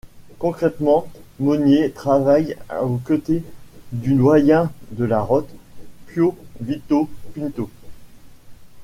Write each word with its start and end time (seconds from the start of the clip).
Concrètement, 0.39 1.07
Monier 1.39 1.91
travaille 1.91 2.57
aux 2.83 2.97
côtés 2.97 3.43
du 3.91 4.15
doyen 4.15 4.71
de 4.93 5.05
la 5.05 5.21
Rote, 5.21 5.47
Pio 6.07 6.35
Vito 6.59 7.07
Pinto. 7.35 7.69